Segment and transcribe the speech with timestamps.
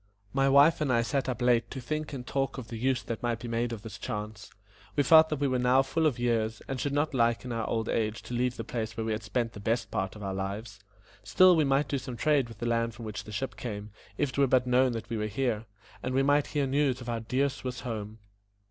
[0.33, 3.21] My wife and I sat up late to think and talk of the use that
[3.21, 4.49] might be made of this chance.
[4.95, 7.69] We felt that we were now full of years, and should not like in our
[7.69, 10.33] old age to leave the place where we had spent the best part of our
[10.33, 10.79] lives;
[11.23, 14.29] still we might do some trade with the land from which the ship came, if
[14.31, 15.65] it were but known that we were here,
[16.01, 18.17] and we might hear news of our dear Swiss home.